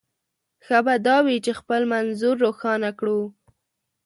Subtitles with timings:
[0.65, 3.19] ښه به دا وي چې خپل منظور روښانه کړو.